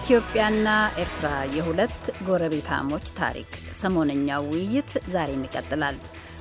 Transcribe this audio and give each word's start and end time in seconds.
ኢትዮጵያና 0.00 0.68
ኤርትራ 1.00 1.28
የሁለት 1.54 1.96
ጎረቤታሞች 2.26 3.06
ታሪክ 3.18 3.50
ሰሞነኛው 3.80 4.42
ውይይት 4.52 4.90
ዛሬም 5.12 5.44
ይቀጥላል። 5.46 5.96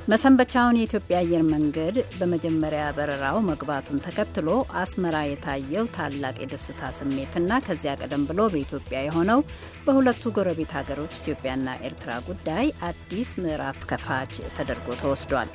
መሰንበቻውን 0.10 0.78
የኢትዮጵያ 0.80 1.16
አየር 1.22 1.44
መንገድ 1.52 1.96
በመጀመሪያ 2.20 2.84
በረራው 2.98 3.38
መግባቱን 3.50 4.04
ተከትሎ 4.06 4.48
አስመራ 4.82 5.18
የታየው 5.26 5.90
ታላቅ 5.98 6.36
የደስታ 6.42 6.92
ስሜትና 7.00 7.60
ከዚያ 7.66 7.94
ቀደም 8.02 8.26
ብሎ 8.30 8.48
በኢትዮጵያ 8.54 9.00
የሆነው 9.04 9.42
በሁለቱ 9.86 10.32
ጎረቤት 10.38 10.74
ሀገሮች 10.80 11.16
ኢትዮጵያና 11.22 11.78
ኤርትራ 11.88 12.14
ጉዳይ 12.30 12.68
አዲስ 12.90 13.32
ምዕራፍ 13.44 13.82
ከፋች 13.92 14.34
ተደርጎ 14.58 14.88
ተወስዷል። 15.04 15.52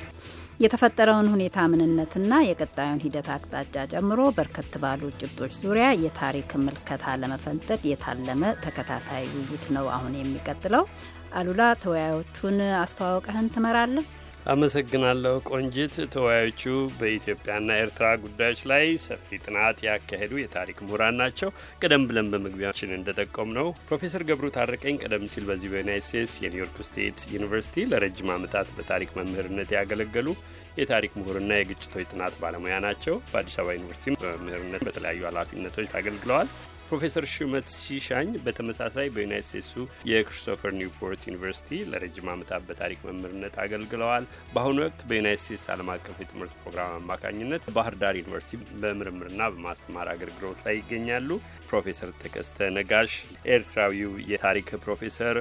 የተፈጠረውን 0.59 1.29
ሁኔታ 1.31 1.57
ምንነትና 1.71 2.33
የቀጣዩን 2.45 3.01
ሂደት 3.05 3.27
አቅጣጫ 3.33 3.73
ጨምሮ 3.93 4.21
በርከት 4.37 4.73
ባሉ 4.83 5.01
ጭብጦች 5.19 5.53
ዙሪያ 5.63 5.87
የታሪክ 6.03 6.51
ምልከታ 6.61 7.15
ለመፈንጠቅ 7.21 7.79
የታለመ 7.89 8.43
ተከታታይ 8.63 9.25
ውይይት 9.33 9.65
ነው 9.75 9.87
አሁን 9.95 10.13
የሚቀጥለው። 10.19 10.85
አሉላ 11.33 11.61
ተወያዮቹን 11.83 12.57
አስተዋውቀህን 12.81 13.51
ትመራለህ። 13.55 14.05
አመሰግናለሁ 14.45 15.35
ቆንጂት። 15.49 15.95
ተወያዮቹ 16.13 16.63
በኢትዮጵያና 16.97 17.77
ኤርትራ 17.79 18.07
ጉዳዮች 18.23 18.59
ላይ 18.71 18.83
ሰፊ 19.05 19.37
ጥናት 19.45 19.77
ያካሄዱ 19.87 20.33
የታሪክ 20.39 20.77
ምሁራን 20.83 21.17
ናቸው። 21.21 21.49
ቀደም 21.81 22.03
ብለን 22.09 22.29
በመግቢያችን 22.33 22.93
እንደጠቆም 22.97 23.49
ነው 23.57 23.69
ፕሮፌሰር 23.87 24.25
ገብሩ 24.29 24.49
ታረቀኝ 24.57 24.97
ቀደም 25.03 25.25
ሲል 25.33 25.47
በዚህ 25.49 25.71
በዩናይት 25.73 26.05
ስቴትስ 26.09 26.35
የኒውዮርክ 26.43 26.77
ስቴት 26.89 27.25
ዩኒቨርሲቲ 27.35 27.87
ለረጅም 27.91 28.31
ዓመታት 28.35 28.69
በታሪክ 28.77 29.11
መምህርነት 29.19 29.71
ያገለገሉ 29.77 30.27
የታሪክ 30.77 31.11
ምሁርና 31.19 31.51
የግጭቶች 31.57 32.07
ጥናት 32.11 32.33
ባለሙያ 32.41 32.77
ናቸው። 32.85 33.17
በአዲስ 33.27 33.57
አበባ 33.59 33.75
ዩኒቨርሲቲ 33.77 34.15
በመምህርነት 34.23 34.83
በተለያዩ 34.87 35.21
ኃላፊነቶች 35.29 35.89
አገልግለዋል። 35.99 36.49
ፕሮፌሰር 36.87 37.25
ሹመት 37.31 37.67
ሲሻኝ 37.75 38.29
በተመሳሳይ 38.45 39.07
በዩናይት 39.13 39.47
ስቴትሱ 39.47 39.73
የክሪስቶፈር 40.09 40.71
ኒውፖርት 40.79 41.21
ዩኒቨርሲቲ 41.29 41.79
ለረጅም 41.91 42.27
ዓመታት 42.33 42.63
በታሪክ 42.67 42.99
መምህርነት 43.07 43.55
አገልግለዋል። 43.63 44.25
በአሁኑ 44.53 44.77
ወቅት 44.85 45.01
በዩናይት 45.09 45.41
ስቴትስ 45.43 45.65
ዓለም 45.73 45.89
አቀፍ 45.93 46.17
የትምህርት 46.21 46.55
ፕሮግራም 46.61 46.93
አማካኝነት 46.99 47.65
ባህር 47.77 47.95
ዳር 48.01 48.17
ዩኒቨርሲቲ 48.21 48.53
በምርምርና 48.81 49.41
በማስተማር 49.55 50.09
አገልግሎት 50.13 50.61
ላይ 50.67 50.77
ይገኛሉ። 50.79 51.29
ፕሮፌሰር 51.69 52.11
ተከስተ 52.21 52.69
ነጋሽ 52.77 53.13
ኤርትራዊው 53.53 54.13
የታሪክ 54.31 54.69
ፕሮፌሰር 54.85 55.37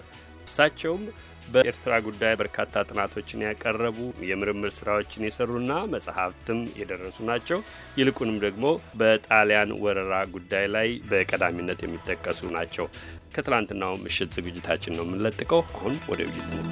እሳቸውም 0.47 1.05
በኤርትራ 1.53 1.93
ጉዳይ 2.07 2.35
በርካታ 2.41 2.85
ጥናቶችን 2.89 3.45
ያቀረቡ 3.47 3.99
የምርምር 4.29 4.73
ስራዎችን 4.77 5.27
የሰሩና 5.27 5.73
መጽሐፍትም 5.95 6.61
የደረሱ 6.81 7.19
ናቸው። 7.31 7.61
ይልቁንም 7.99 8.39
ደግሞ 8.45 8.65
በጣሊያን 9.01 9.77
ወረራ 9.85 10.15
ጉዳይ 10.35 10.67
ላይ 10.75 10.91
በቀዳሚነት 11.11 11.83
የሚጠቀሱ 11.85 12.51
ናቸው። 12.57 12.89
ከትላንትናው 13.35 13.95
ምሽት 14.05 14.33
ዝግጅታችን 14.39 14.97
ነው 14.99 15.07
የምንለጥቀው። 15.07 15.63
አሁን 15.73 15.97
ወደ 16.11 16.21
ውይይት 16.27 16.51
ነው። 16.53 16.67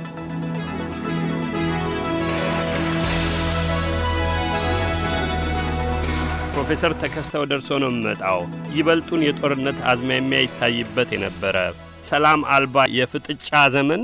ፕሮፌሰር 6.55 6.93
ተከስተው 7.01 7.45
ደርሶ 7.51 7.71
ነው 7.83 7.91
የምመጣው። 7.91 8.41
ይበልጡን 8.75 9.23
የጦርነት 9.27 9.79
አዝማሚያ 9.91 10.41
ይታይበት 10.43 11.09
የነበረ 11.15 11.57
ሰላም 12.05 12.41
አልባ 12.55 12.85
የፍጥጫ 12.97 13.49
ዘመን 13.75 14.03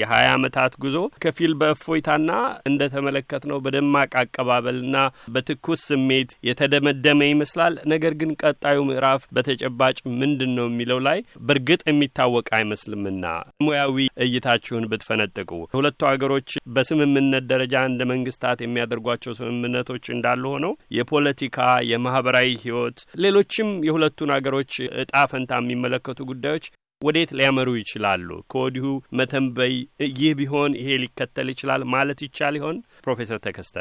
የሀያ 0.00 0.26
ዓመታት 0.36 0.72
ጉዞ 0.82 0.96
ከፊል 1.24 1.52
በእፎይታና 1.60 2.30
እንደ 2.70 2.88
ተመለከትነው 2.94 3.58
በደማቅ 3.64 4.10
አቀባበልና 4.22 4.96
በትኩስ 5.34 5.82
ስሜት 5.90 6.30
የተደመደመ 6.48 7.20
ይመስላል። 7.30 7.74
ነገር 7.92 8.12
ግን 8.20 8.32
ቀጣዩ 8.42 8.78
ምዕራፍ 8.90 9.22
በተጨባጭ 9.36 9.96
ምንድን 10.20 10.52
ነው 10.58 10.66
የሚለው 10.70 11.00
ላይ 11.06 11.18
በእርግጥ 11.48 11.80
የሚታወቅ 11.90 12.46
አይመስልምና 12.58 13.24
ሙያዊ 13.64 13.96
እይታችሁን 14.26 14.88
ብትፈነጥቁ። 14.90 15.48
ሁለቱ 15.74 16.00
ሀገሮች 16.10 16.48
በስምምነት 16.74 17.44
ደረጃ 17.52 17.74
እንደ 17.90 18.02
መንግስታት 18.12 18.58
የሚያደርጓቸው 18.62 19.32
ስምምነቶች 19.40 20.04
እንዳሉ 20.14 20.44
ሆነው 20.54 20.72
የፖለቲካ፣ 20.98 21.58
የማህበራዊ 21.90 22.48
ህይወት፣ 22.64 22.98
ሌሎችም 23.24 23.68
የሁለቱን 23.88 24.34
ሀገሮች 24.36 24.72
እጣ 25.02 25.14
ፈንታ 25.30 25.60
የሚመለከቱ 25.60 26.18
ጉዳዮች 26.30 26.64
ወዴት 27.02 27.30
ሊያመሩ 27.38 27.68
ይችላሉ? 27.76 28.28
ከወዲሁ 28.50 28.86
መተንበይ 29.18 29.74
ይህ 30.18 30.32
ቢሆን 30.38 30.72
ይሄ 30.78 30.88
ሊከተል 31.02 31.48
ይችላል 31.52 31.82
ማለት 31.92 32.18
ይቻል 32.24 32.54
ይሆን? 32.58 32.76
ፕሮፌሰር 33.04 33.38
ተከስተ 33.46 33.76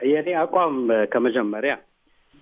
የኔ 0.00 0.28
አቋም 0.42 0.76
ከመጀመሪያ 1.12 1.72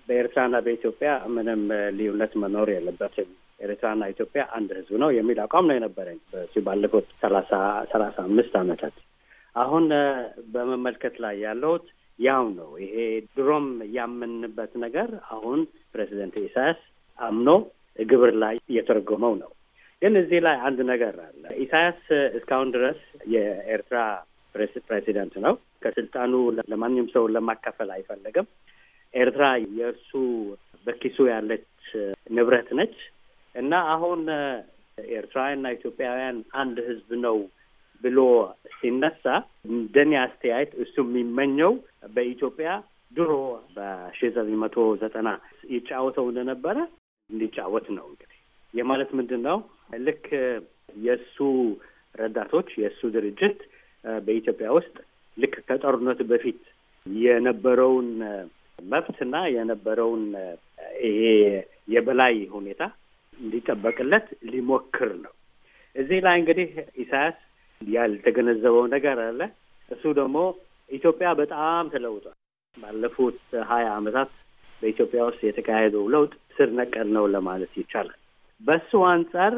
በኤርትራና 0.07 0.55
በኢትዮጵያ 0.65 1.09
ምንም 1.35 1.61
ልዩነት 1.97 2.33
መኖር 2.43 2.69
የለበትም። 2.73 3.29
ኤርትራና 3.65 4.03
ኢትዮጵያ 4.13 4.43
አንድ 4.57 4.69
ህዝብ 4.77 4.93
ነው 5.03 5.09
የሚል 5.17 5.37
አቋም 5.43 5.67
ነው 5.69 5.75
የነበረኝ 5.77 6.19
ባለፉት 6.65 7.09
ሰላሳ 7.21 7.51
ሰላሳ 7.93 8.15
አምስት 8.27 8.55
ዓመታት። 8.61 8.95
አሁን 9.55 9.85
በመመልከት 10.53 11.17
ላይ 11.25 11.35
ያለሁት 11.45 11.85
ያው 12.19 12.45
ነው። 12.57 12.69
ይሄ 12.83 12.95
ድሮም 13.35 13.67
ያምንበት 13.95 14.73
ነገር 14.83 15.09
አሁን 15.35 15.59
ፕሬዚደንት 15.93 16.37
ኢሳያስ 16.43 16.81
አምኖ 17.19 17.49
ግብር 18.05 18.33
ላይ 18.43 18.55
እየተረጎመው 18.71 19.35
ነው። 19.43 19.51
ግን 20.03 20.13
እዚህ 20.19 20.39
ላይ 20.45 20.55
አንድ 20.67 20.79
ነገር 20.89 21.15
አለ። 21.25 21.43
ኢሳያስ 21.63 22.01
እስካሁን 22.37 22.69
ድረስ 22.75 22.99
የኤርትራ 23.33 23.99
ፕሬዚደንት 24.85 25.35
ነው። 25.45 25.53
ከስልጣኑ 25.83 26.33
ለማንም 26.71 27.07
ሰው 27.13 27.23
ለማካፈል 27.35 27.89
አይፈለግም። 27.95 28.47
ኤርትራ 29.13 29.45
የእርሱ 29.77 30.11
በኪሱ 30.87 31.17
ያለች 31.29 31.67
ንብረት 32.35 32.69
ነች 32.79 32.95
እና 33.55 33.73
አሁን 33.93 34.21
ኤርትራውያንና 35.13 35.67
ኢትዮጵያውያን 35.77 36.37
አንድ 36.61 36.77
ህዝብ 36.89 37.09
ነው 37.25 37.37
ብሎ 38.03 38.19
ሲነሳ 38.77 39.25
እንደኔ 39.69 40.13
አስተያየት 40.23 40.71
እሱ 40.83 40.95
የሚመኘው 41.05 41.73
በኢትዮጵያ 42.15 42.69
ድሮ 43.11 43.31
በሺ 43.75 44.19
ዘጠኝ 44.35 44.55
መቶ 44.63 44.85
ዘጠና 45.01 45.29
ይጫወተው 45.73 46.27
እንደነበረ 46.31 46.77
እንዲጫወት 47.29 47.87
ነው። 47.97 48.05
እንግዲህ 48.11 48.39
የማለት 48.73 49.09
ምንድን 49.17 49.41
ነው? 49.47 49.57
ልክ 50.05 50.25
የእሱ 51.03 51.37
ረዳቶች 52.15 52.69
የእሱ 52.81 53.01
ድርጅት 53.15 53.59
በኢትዮጵያ 54.23 54.67
ውስጥ 54.77 54.95
ልክ 55.37 55.53
ከጦርነቱ 55.67 56.21
በፊት 56.31 56.61
የነበረውን 57.05 58.09
መብትና 58.85 59.35
የነበረውን 59.55 60.23
ይሄ 61.03 61.21
የበላይ 61.93 62.35
ሁኔታ 62.55 62.83
እንዲጠበቅለት 63.39 64.27
ሊሞክር 64.51 65.11
ነው። 65.23 65.33
እዚህ 65.95 66.19
ላይ 66.25 66.35
እንግዲህ 66.41 66.69
ኢሳያስ 67.03 67.37
ያልተገነዘበው 67.81 68.85
ነገር 68.95 69.17
አለ። 69.25 69.39
እሱ 69.91 70.03
ደግሞ 70.19 70.37
ኢትዮጵያ 70.89 71.29
በጣም 71.41 71.85
ተለውጧል። 71.93 72.35
ባለፉት 72.77 73.39
ሀያ 73.71 73.87
ዓመታት 73.97 74.31
በኢትዮጵያ 74.81 75.21
ውስጥ 75.29 75.41
የተካሄደው 75.45 76.05
ለውጥ 76.13 76.33
ስር 76.55 76.69
ነቀል 76.79 77.07
ነው 77.17 77.25
ለማለት 77.33 77.73
ይቻላል። 77.81 78.19
በሱ 78.61 79.01
አንጻር 79.11 79.53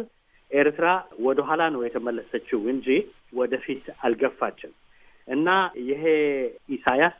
ኤርትራ 0.52 0.88
ወደ 1.26 1.40
ኋላ 1.48 1.62
ነው 1.74 1.82
የተመለሰችው 1.84 2.60
እንጂ 2.74 2.88
ወደፊት 3.40 3.86
አልገፋችም 4.06 4.74
እና 5.28 5.48
ይሄ 5.88 6.04
ኢሳያስ 6.76 7.16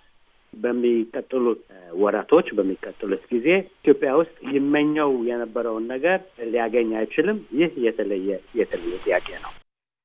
በሚቀጥሉት 0.54 1.62
ወራቶች 2.02 2.48
በሚቀጥሉት 2.58 3.24
ጊዜ 3.32 3.48
ኢትዮጵያ 3.80 4.12
ውስጥ 4.20 4.38
ይመኘው 4.54 5.12
የነበረውን 5.30 5.86
ነገር 5.94 6.20
ሊያገኝ 6.52 6.92
አይችልም። 7.00 7.40
ይህ 7.60 7.72
የተለየ 7.86 8.30
የተለየ 8.60 8.96
ጥያቄ 9.06 9.28
ነው። 9.46 9.52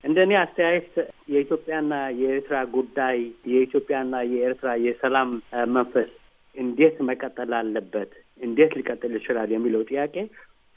እንደ 0.04 0.18
እኔ 0.26 0.32
አስተያየት 0.42 0.92
የኢትዮጵያና 1.32 1.92
የኤርትራ 2.20 2.58
ጉዳይ 2.74 3.18
የኢትዮጵያና 3.52 4.22
የኤርትራ 4.32 4.70
የሰላም 4.86 5.30
መንፈስ 5.74 6.10
እንዴት 6.56 6.96
መቀጠል 7.08 7.52
አለበት፣ 7.58 8.12
እንዴት 8.40 8.72
ሊቀጥል 8.78 9.12
ይችላል 9.18 9.50
የሚለው 9.54 9.82
ጥያቄ 9.90 10.14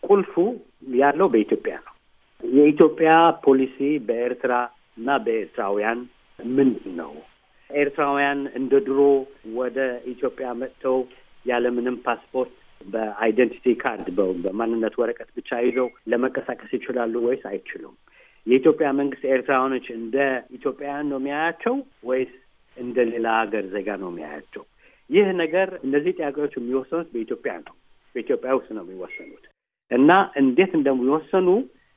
ቁልፉ 0.03 0.33
ያለው 0.95 1.27
በኢትዮጵያ 1.33 1.75
ነው። 1.85 1.93
የኢትዮጵያ 2.43 3.11
ፖሊሲ 3.45 3.77
በኤርትራ 4.07 4.53
እና 4.97 5.09
በኤርትራውያን 5.25 5.99
ምንድን 6.39 6.95
ነው? 7.01 7.11
ኤርትራውያን 7.69 8.41
እንደ 8.59 8.73
ድሮ 8.87 8.99
ወደ 9.59 9.77
ኢትዮጵያ 10.13 10.47
መጥተው 10.61 10.97
ያለምንም 11.45 11.95
ፓስፖርት 12.05 12.53
በአይደንቲቲ 12.85 13.65
ካርድ 13.81 14.07
በማንነት 14.43 14.95
ወረቀት 15.01 15.29
ብቻ 15.37 15.59
ይዘው 15.65 15.87
ለመንቀሳቀስ 16.11 16.71
ይችላሉ 16.77 17.13
ወይስ 17.27 17.43
አይችሉም? 17.51 17.95
የኢትዮጵያ 18.47 18.87
መንግስት 18.99 19.23
ኤርትራውያኖች 19.33 19.85
እንደ 19.97 20.15
ኢትዮጵያውያን 20.57 21.09
ነው 21.11 21.19
የሚያያቸው 21.21 21.75
ወይስ 22.09 22.33
እንደ 22.77 22.97
ሌላ 23.11 23.27
ሀገር 23.41 23.65
ዜጋ 23.73 23.89
ነው 24.03 24.09
የሚያያቸው? 24.11 24.63
ይህ 25.09 25.27
ነገር 25.41 25.69
እነዚህ 25.85 26.11
ጥያቄዎች 26.19 26.53
የሚወሰኑት 26.57 27.09
በኢትዮጵያ 27.13 27.53
ነው። 27.65 27.75
በኢትዮጵያ 28.15 28.51
ውስጥ 28.59 28.69
ነው 28.77 28.83
የሚወሰኑት 28.85 29.45
እና 29.93 30.11
እንዴት 30.41 30.71
እንደሚወሰኑ 30.77 31.47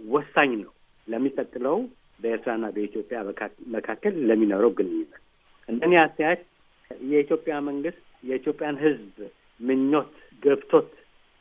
ወሳኝ 0.00 0.50
ነው 0.62 0.72
ለሚቀጥለው 1.08 1.76
በኤርትራና 2.20 2.66
በኢትዮጵያ 2.74 3.18
መካከል 3.74 4.14
ለሚኖረው 4.28 4.70
ግንኙነት። 4.78 5.22
እንደኔ 5.68 5.94
አስተያየት 6.02 6.42
የኢትዮጵያ 7.10 7.54
መንግስት 7.68 8.00
የኢትዮጵያን 8.24 8.76
ሕዝብ 8.84 9.16
ምኞት 9.60 10.12
ገብቶት 10.42 10.90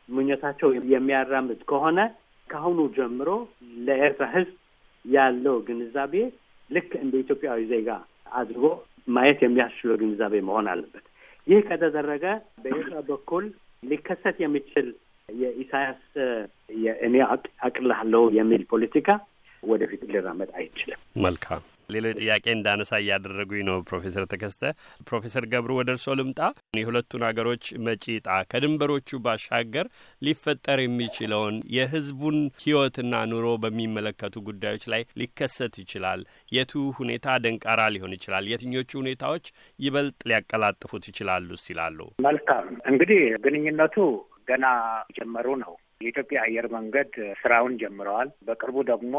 ምኞታቸው 0.10 0.70
የሚያራምድ 0.94 1.62
ከሆነ 1.70 2.00
ከአሁኑ 2.50 2.80
ጀምሮ 2.98 3.30
ለኤርትራ 3.86 4.26
ሕዝብ 4.36 4.56
ያለው 5.06 5.56
ግንዛቤ 5.68 6.14
ልክ 6.70 6.92
እንደ 7.02 7.14
ኢትዮጵያዊ 7.24 7.62
ዜጋ 7.72 7.90
አድርጎ 8.32 8.66
ማየት 9.08 9.40
የሚያስችለው 9.44 9.98
ግንዛቤ 10.02 10.36
መሆን 10.48 10.68
አለበት። 10.72 11.06
ይህ 11.48 11.60
ከተደረገ 11.68 12.26
በኤርትራ 12.64 13.00
በኩል 13.10 13.46
ሊከሰት 13.84 14.38
የሚችል 14.44 14.88
የኢሳያስ 15.30 16.02
የእኔ 16.84 17.16
አቅልሃለሁ 17.68 18.24
የሚል 18.38 18.64
ፖለቲካ 18.72 19.10
ወደፊት 19.64 20.02
ሊራመድ 20.10 20.50
አይችልም። 20.58 21.00
መልካም 21.24 21.62
ሌሎች 21.90 22.16
ጥያቄ 22.20 22.46
እንዳነሳ 22.54 22.92
እያደረጉኝ 23.02 23.62
ነው 23.68 23.78
ፕሮፌሰር 23.90 24.24
ተከስተ። 24.32 24.64
ፕሮፌሰር 25.08 25.44
ገብሩ 25.52 25.72
ወደ 25.80 25.90
እርስዎ 25.94 26.14
ልምጣ። 26.20 26.40
የሁለቱን 26.80 27.26
ሀገሮች 27.28 27.66
መጪ 27.86 28.04
ዕጣ 28.16 28.30
ከድንበሮቹ 28.52 29.20
ባሻገር 29.26 29.88
ሊፈጠር 30.22 30.80
የሚችለውን 30.84 31.58
የህዝቡን 31.76 32.38
ህይወትና 32.64 33.24
ኑሮ 33.32 33.48
በሚመለከቱ 33.64 34.44
ጉዳዮች 34.50 34.86
ላይ 34.94 35.04
ሊከሰት 35.22 35.76
ይችላል። 35.84 36.22
የቱ 36.52 36.72
ሁኔታ 37.00 37.38
ደንቃራ 37.46 37.82
ሊሆን 37.96 38.16
ይችላል? 38.18 38.46
የትኞቹ 38.52 38.92
ሁኔታዎች 39.02 39.46
ይበልጥ 39.80 40.20
ሊያቀላጥፉት 40.30 41.04
ይችላሉ 41.12 41.34
ሲላሉ? 41.66 42.00
መልካም 42.26 42.66
እንግዲህ 42.92 43.22
ግንኙነቱ 43.46 43.96
ገና 44.48 44.66
ጀመሩ 45.18 45.48
ነው። 45.64 45.74
የኢትዮጵያ 46.02 46.40
አየር 46.46 46.66
መንገድ 46.74 47.12
ስራውን 47.42 47.74
ጀምረዋል። 47.82 48.30
በቅርቡ 48.48 48.78
ደግሞ 48.90 49.14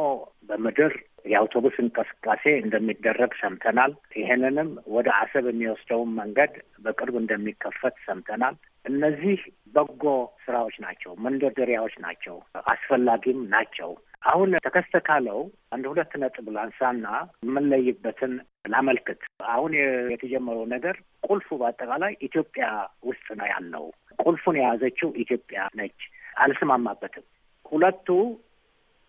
በምድር 0.49 0.95
የአውቶቡስ 1.27 1.77
እንቅስቃሴ 1.83 2.45
እንደሚደረግ 2.61 3.33
ሰምተናል። 3.41 3.93
ይሄንንም 4.17 4.69
ወደ 4.97 5.09
አሰብ 5.21 5.47
የሚወስደውን 5.51 6.11
መንገድ 6.21 6.53
በቅርብ 6.85 7.17
እንደሚከፈት 7.23 7.97
ሰምተናል። 8.07 8.57
እነዚህ 8.85 9.39
በጎ 9.75 10.05
ስራዎች 10.45 10.77
ናቸው፣ 10.85 11.13
መንደርደሪያዎች 11.25 11.95
ናቸው፣ 12.05 12.37
አስፈላጊም 12.73 13.41
ናቸው። 13.55 13.91
አሁን 14.31 14.51
ተከስተ 14.65 14.97
ካለው 15.07 15.41
አንድ 15.75 15.85
ሁለት 15.91 16.13
ነጥብ 16.23 16.47
ላንሳና 16.55 17.07
የምንለይበትን 17.45 18.33
ላመልክት። 18.73 19.21
አሁን 19.51 19.73
የተጀመረው 20.13 20.65
ነገር 20.73 20.97
ቁልፉ 21.27 21.49
በአጠቃላይ 21.61 22.13
ኢትዮጵያ 22.29 22.67
ውስጥ 23.05 23.27
ነው 23.41 23.47
ያለው። 23.53 23.85
ቁልፉን 24.27 24.57
የያዘችው 24.59 25.09
ኢትዮጵያ 25.23 25.61
ነች። 25.79 25.99
አልስማማበትም። 26.37 27.25
ሁለቱ 27.67 28.09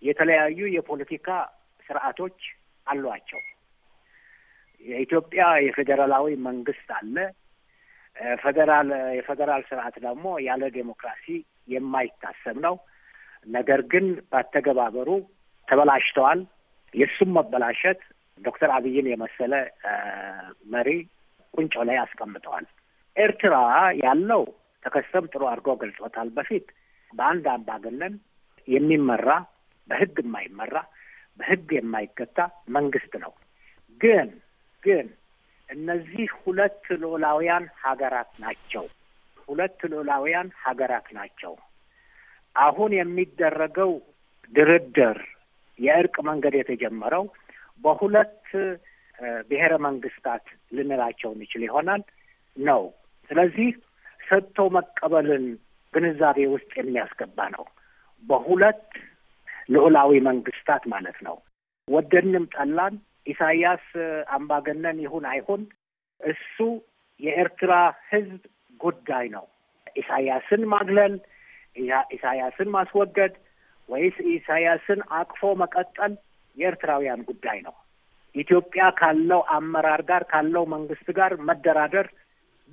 የተለያዩ 0.04 0.60
የፖለቲካ 0.75 1.28
ስርዓቶች 1.86 2.40
አሏቸው። 2.88 3.42
የኢትዮጵያ 4.86 5.44
የፌዴራላዊ 5.66 6.28
መንግስት 6.48 6.90
አለ። 6.98 7.16
ፌዴራል 8.42 8.88
የፌዴራል 9.18 9.64
ስርዓት 9.69 9.96
ደግሞ 10.06 10.28
ያለ 10.46 10.64
ዴሞክራሲ 10.75 11.25
የማይታሰብ 11.68 12.58
ነው። 12.66 12.75
ነገር 13.48 13.81
ግን 13.92 14.06
ባተገባበሩ 14.31 15.10
ተበላሽተዋል። 15.68 16.40
የእሱም 16.94 17.31
መበላሸት 17.38 18.02
ዶክተር 18.42 18.69
አብይን 18.75 19.08
የመሰለ 19.12 19.54
መሪ 20.74 20.90
ቁንጮ 21.54 21.84
ላይ 21.90 21.98
አስቀምጠዋል። 22.02 22.66
ኤርትራ 23.16 23.56
ያለው 24.02 24.44
ተከሰም 24.88 25.25
ጥሩ 25.31 25.44
አድርጎ 25.50 25.69
ገልጾታል። 25.81 26.30
በፊት 26.36 26.68
በአንድ 27.13 27.45
አምባገነን 27.54 28.13
የሚመራ 28.68 29.30
በህግ 29.89 30.18
የማይመራ 30.24 30.75
በህግ 31.39 31.69
የማይገታ 31.78 32.39
መንግስት 32.75 33.13
ነው። 33.24 33.34
ግን 34.01 34.30
ግን 34.84 35.07
እነዚህ 35.69 36.28
ሁለት 36.42 36.84
ሉዓላውያን 37.01 37.66
ሀገራት 37.84 38.31
ናቸው። 38.44 38.86
ሁለት 39.48 39.80
ሉዓላውያን 39.92 40.50
ሀገራት 40.63 41.07
ናቸው። 41.18 41.54
አሁን 42.56 42.92
የሚደረገው 42.98 43.92
ድርድር 44.54 45.19
የእርቅ 45.80 46.16
መንገድ 46.30 46.54
የተጀመረው 46.57 47.25
በሁለት 47.83 48.45
ብሔረ 49.50 49.74
መንግስታት 49.86 50.45
ልንላቸው 50.72 51.30
እንችል 51.36 51.62
ይሆናል 51.68 52.01
ነው። 52.57 52.81
ስለዚህ 53.30 53.69
ሰጥቶ 54.27 54.68
መቀበልን 54.75 55.45
ግንዛቤ 55.94 56.39
ውስጥ 56.53 56.71
የሚያስገባ 56.79 57.39
ነው። 57.56 57.65
በሁለት 58.24 58.81
ልዑላዊ 59.69 60.12
መንግስታት 60.27 60.83
ማለት 60.94 61.18
ነው። 61.27 61.38
ወደድንም 61.88 62.45
ጠላን፣ 62.56 62.95
ኢሳያስ 63.27 63.85
አምባገነን 64.35 64.97
ይሁን 65.06 65.25
አይሁን 65.31 65.62
እሱ 66.21 66.57
የኤርትራ 67.19 67.74
ህዝብ 68.12 68.41
ጉዳይ 68.79 69.25
ነው። 69.35 69.45
ኢሳያስን 69.95 70.63
ማግለል፣ 70.73 71.13
ኢሳያስን 72.15 72.69
ማስወገድ 72.75 73.33
ወይስ 73.89 74.18
ኢሳያስን 74.31 75.01
አቅፎ 75.18 75.41
መቀጠል 75.62 76.13
የኤርትራውያን 76.57 77.21
ጉዳይ 77.30 77.59
ነው። 77.68 77.75
ኢትዮጵያ 78.35 78.85
ካለው 79.00 79.41
አመራር 79.56 80.01
ጋር 80.09 80.23
ካለው 80.31 80.63
መንግስት 80.73 81.07
ጋር 81.19 81.31
መደራደር 81.50 82.07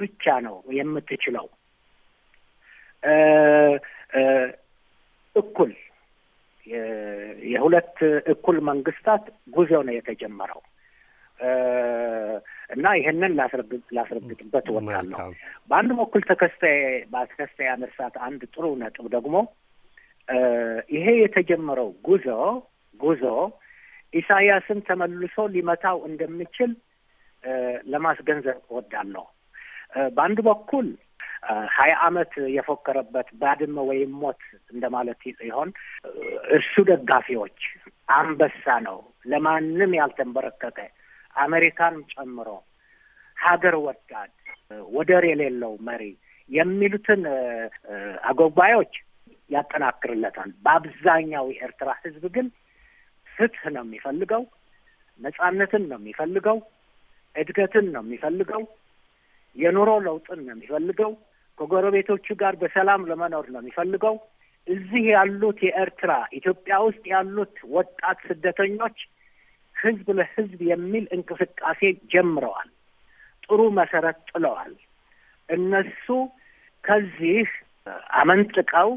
ብቻ 0.01 0.35
ነው 0.47 0.57
የምትችለው። 0.79 1.47
እኩል 5.37 5.73
የሁለት 7.47 7.97
እኩል 8.33 8.57
መንግስታት 8.69 9.25
ጉዞ 9.57 9.73
ነው 9.87 9.95
የተጀመረው 9.97 10.63
እና 12.75 12.87
ይህንን 12.99 13.33
ላስረግጥበት 13.97 14.67
እወዳለሁ። 14.73 15.19
በአንድ 15.71 15.91
በኩል 15.99 16.23
ተከስተ 16.31 16.63
ያነሳት 17.69 18.17
አንድ 18.27 18.43
ጥሩ 18.55 18.67
ነጥብ 18.83 19.07
ደግሞ 19.17 19.37
ይሄ 20.95 21.07
የተጀመረው 21.19 21.91
ጉዞ 22.07 22.27
ጉዞ 23.01 23.25
ኢሳያስን 24.13 24.81
ተመልሶ 24.89 25.47
ሊመታው 25.55 25.99
እንደሚችል 26.09 26.73
ለማስገንዘብ 27.93 28.59
እወዳለሁ። 28.65 29.25
በአንድ 30.15 30.39
በኩል 30.47 30.87
ሀያ 31.77 31.95
አመት 32.07 32.33
የፎከረበት 32.55 33.29
ባድመ 33.41 33.77
ወይም 33.89 34.13
ሞት 34.21 34.43
እንደማለት 34.71 35.23
ይሆን። 35.43 35.71
እሱ 36.59 36.75
ደጋፊዎች 36.91 37.59
አንበሳ 38.11 38.65
ነው፣ 38.87 38.99
ለማንም 39.33 39.93
ያልተንበረከከ 39.99 40.79
አሜሪካን 41.37 41.95
ጨምሮ 42.13 42.49
ሀገር 43.37 43.75
ወዳድ 43.85 44.33
ወደር 44.95 45.25
የሌለው 45.31 45.73
መሪ 45.89 46.03
የሚሉትን 46.51 47.23
አጎባዮች 48.31 48.95
ያጠናክርለታል። 49.51 50.51
በአብዛኛው 50.65 51.47
የኤርትራ 51.53 51.91
ህዝብ 52.03 52.25
ግን 52.35 52.47
ፍትህ 53.37 53.65
ነው 53.75 53.85
የሚፈልገው፣ 53.87 54.43
ነጻነትን 55.21 55.85
ነው 55.91 55.99
የሚፈልገው፣ 56.01 56.59
እድገትን 57.37 57.87
ነው 57.95 58.03
የሚፈልገው፣ 58.05 58.63
የኑሮ 59.57 59.91
ለውጥን 60.05 60.41
ነው 60.41 60.53
የሚፈልገው፣ 60.55 61.13
ከጎረቤቶቹ 61.59 62.27
ጋር 62.41 62.55
በሰላም 62.63 63.03
ለመኖር 63.11 63.47
ነው 63.55 63.61
የሚፈልገው። 63.63 64.15
እዚህ 64.67 65.03
ያሉት 65.15 65.59
የኤርትራ 65.67 66.13
ኢትዮጵያ 66.39 66.75
ውስጥ 66.87 67.03
ያሉት 67.13 67.57
ወጣት 67.75 68.19
ስደተኞች 68.29 68.99
ህዝብ 69.77 70.07
ለህዝብ 70.19 70.61
የሚል 70.71 71.05
እንቅስቃሴ 71.17 71.81
ጀምረዋል። 72.13 72.69
ጥሩ 73.47 73.61
መሰረት 73.79 74.19
ጥለዋል። 74.31 74.73
እነሱ 75.49 76.07
ከዚህ 76.85 77.49
አመንጥቀው 78.21 78.91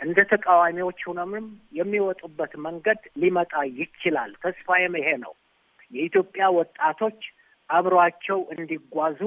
እንደ 0.00 0.18
ተቃዋሚዎች 0.30 1.00
ሆነምም 1.08 1.46
የሚወጡበት 1.78 2.52
መንገድ 2.66 3.00
ሊመጣ 3.22 3.52
ይችላል። 3.80 4.30
ተስፋዬም 4.44 4.94
ይሄ 5.00 5.08
ነው። 5.24 5.32
የኢትዮጵያ 5.92 6.44
ወጣቶች 6.58 7.20
አብሯቸው 7.70 8.40
እንዲጓዙ 8.54 9.20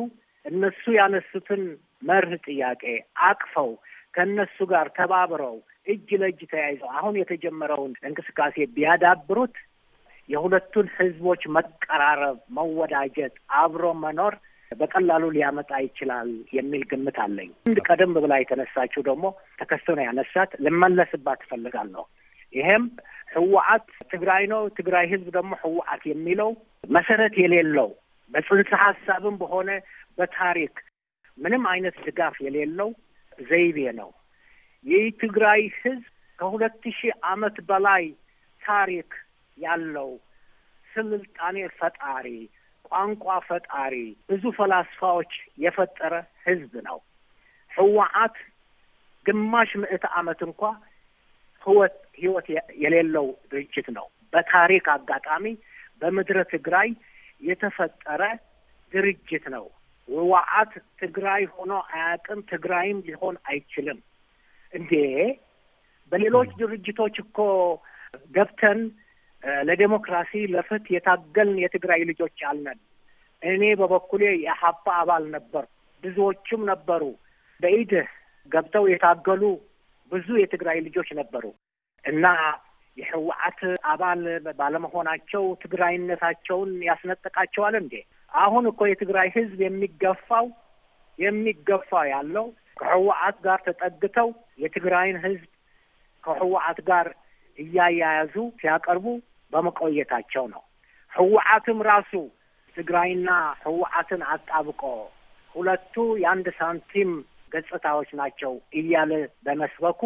እነሱ 0.46 0.84
ያነሱትን 0.98 1.62
መርህ 2.02 2.42
ጥያቄ 2.48 2.84
አቅፈው 3.28 3.70
ከእነሱ 4.14 4.58
ጋር 4.72 4.88
ተባብረው 4.98 5.56
እጅ 5.88 6.10
ለእጅ 6.22 6.42
ተያይዘው 6.52 6.90
አሁን 6.98 7.16
የተጀመረውን 7.20 7.94
እንቅስቃሴ 8.10 8.66
ቢያዳብሩት 8.76 9.56
የሁለቱን 10.30 10.88
ህዝቦች 10.98 11.42
መቀራረብ፣ 11.56 12.38
መወዳጀት፣ 12.58 13.34
አብሮ 13.62 13.86
መኖር 14.04 14.36
በቀላሉ 14.72 15.24
ሊያመጣ 15.36 15.72
ይችላል 15.86 16.30
የሚል 16.58 16.84
ግምት 16.92 17.18
አለኝ። 17.24 17.50
አንድ 17.68 17.80
ቀደም 17.88 18.14
ብላ 18.18 18.34
የተነሳችው 18.40 19.02
ደግሞ 19.10 19.26
ተከስቶ 19.60 19.96
ነው 19.98 20.06
ያነሳት 20.08 20.52
ልመለስባት 20.66 21.42
እፈልጋለሁ። 21.46 22.06
ይሄም 22.54 22.86
ህወሓት 23.34 23.86
ትግራይ 24.14 24.44
ነው፣ 24.54 24.64
ትግራይ 24.80 25.06
ህዝብ 25.14 25.28
ደግሞ 25.38 25.54
ህወሓት 25.64 26.04
የሚለው 26.12 26.50
መሰረት 26.90 27.36
የሌለው 27.44 27.90
በጽንሰ 28.32 28.72
ሀሳብም 28.84 29.36
በሆነ 29.42 29.70
በታሪክ 30.18 30.76
ምንም 31.38 31.64
አይነት 31.68 31.96
ድጋፍ 32.06 32.36
የሌለው 32.46 32.90
ዘይቤ 33.40 33.78
ነው። 34.00 34.10
የትግራይ 34.86 35.62
ህዝብ 35.80 36.04
ከሁለት 36.40 36.84
ሺህ 36.98 37.14
ዓመት 37.32 37.58
በላይ 37.70 38.04
ታሪክ 38.62 39.12
ያለው 39.58 40.10
ስልጣኔ 40.88 41.58
ፈጣሪ 41.80 42.28
ቋንቋ 42.86 43.36
ፈጣሪ 43.48 43.94
ብዙ 44.30 44.44
ፈላስፋዎች 44.58 45.32
የፈጠረ 45.58 46.14
ህዝብ 46.46 46.74
ነው። 46.88 46.98
ህወሓት 47.72 48.36
ግማሽ 49.26 49.72
ምዕተ 49.82 50.06
ዓመት 50.20 50.40
እንኳ 50.48 50.62
ህይወት 51.62 51.96
ህይወት 52.18 52.48
የሌለው 52.84 53.28
ድርጅት 53.52 53.88
ነው። 53.98 54.06
በታሪክ 54.34 54.86
አጋጣሚ 54.96 55.46
በምድረ 56.02 56.38
ትግራይ 56.54 56.90
የተፈጠረ 57.42 58.22
ድርጅት 58.92 59.46
ነው። 59.56 59.66
ህወሓት 60.10 60.72
ትግራይ 61.00 61.44
ሆኖ 61.54 61.72
አያውቅም። 61.92 62.40
ትግራይም 62.52 62.98
ሊሆን 63.08 63.36
አይችልም። 63.46 64.00
እንዴ 64.74 64.92
በሌሎች 66.12 66.50
ድርጅቶች 66.60 67.16
እኮ 67.24 67.38
ገብተን 68.36 68.80
ለዴሞክራሲ 69.64 70.32
ለፍትህ 70.54 70.92
የታገልን 70.96 71.58
የትግራይ 71.62 72.02
ልጆች 72.10 72.38
አልነን። 72.50 72.80
እኔ 73.42 73.64
በበኩሌ 73.80 74.24
የሀባ 74.44 74.86
አባል 75.02 75.24
ነበር፣ 75.34 75.66
ብዙዎችም 76.04 76.62
ነበሩ። 76.72 77.04
በኢድህ 77.60 78.08
ገብተው 78.52 78.86
የታገሉ 78.92 79.44
ብዙ 80.12 80.28
የትግራይ 80.40 80.78
ልጆች 80.88 81.10
ነበሩ 81.20 81.46
እና 82.06 82.26
የህወሓት 82.98 83.60
አባል 83.92 84.22
ባለመሆናቸው 84.58 85.44
ትግራይነታቸውን 85.64 86.72
ያስነጥቃቸዋል 86.88 87.76
እንዴ? 87.80 87.94
አሁን 88.34 88.64
እኮ 88.72 88.82
የትግራይ 88.90 89.28
ህዝብ 89.36 89.58
የሚገፋው 89.66 90.46
የሚገፋ 91.20 91.92
ያለው 92.14 92.46
ከህወሓት 92.78 93.38
ጋር 93.46 93.60
ተጠግተው 93.68 94.30
የትግራይን 94.64 95.18
ህዝብ 95.26 95.44
ከህወሓት 96.24 96.80
ጋር 96.90 97.08
እያያያዙ 97.58 98.36
ሲያቀርቡ 98.62 99.06
በመቆየታቸው 99.54 100.46
ነው። 100.54 100.64
ህወሓትም 101.12 101.80
ራሱ 101.90 102.12
ትግራይና 102.76 103.30
ህወሓትን 103.66 104.22
አጣብቆ 104.34 104.82
ሁለቱ 105.56 105.96
የአንድ 106.24 106.48
ሳንቲም 106.60 107.12
ገጽታዎች 107.52 108.10
ናቸው 108.20 108.54
እያለ 108.80 109.12
በመስበኩ 109.46 110.02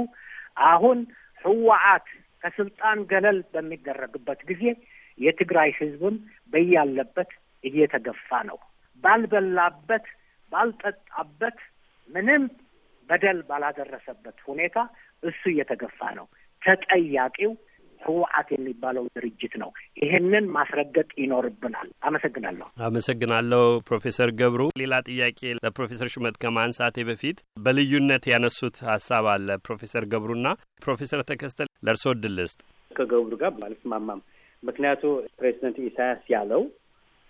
አሁን 0.72 1.00
ህወሓት 1.46 2.08
ከስልጣን 2.44 3.00
ገለል 3.12 3.40
በሚደረግበት 3.54 4.40
ጊዜ 4.50 4.64
የትግራይ 5.18 5.70
ህዝብም 5.80 6.16
በያለበት 6.54 7.32
እየተገፋ 7.70 8.30
ነው። 8.50 8.58
ባልበላበት፣ 9.04 10.06
ባልጠጣበት፣ 10.52 11.58
ምንም 12.10 12.44
በደል 13.10 13.40
ባላደረሰበት 13.50 14.38
ሁኔታ 14.48 14.78
እሱ 15.24 15.42
እየተገፋ 15.52 16.00
ነው። 16.18 16.26
ተጠያቂው 16.62 17.52
ህወሓት 18.02 18.48
የሚባለው 18.54 19.04
ድርጅት 19.16 19.54
ነው። 19.62 19.70
ይህንን 20.02 20.46
ማስረገጥ 20.56 21.08
ይኖርብናል። 21.22 21.90
አመሰግናለሁ። 22.08 22.68
አመሰግናለሁ 22.88 23.62
ፕሮፌሰር 23.88 24.32
ገብሩ። 24.42 24.64
ሌላ 24.82 24.96
ጥያቄ 25.08 25.40
ለፕሮፌሰር 25.60 26.10
ሹመት 26.14 26.36
ከማንሳቴ 26.44 27.06
በፊት 27.10 27.38
በልዩነት 27.66 28.26
ያነሱት 28.34 28.78
ሀሳብ 28.90 29.28
አለ 29.34 29.58
ፕሮፌሰር 29.66 30.06
ገብሩና 30.14 30.48
ፕሮፌሰር 30.84 31.22
ተከስተ 31.32 31.60
ለእርስዎ 31.84 32.14
እድል 32.16 32.36
ልስጥ። 32.40 32.60
ከገብሩ 32.92 33.34
ጋር 33.42 33.54
አልስማማም። 33.68 34.22
ምክንያቱ 34.64 35.02
ፕሬዚደንት 35.40 35.78
ኢሳያስ 35.84 36.22
ያለው 36.34 36.62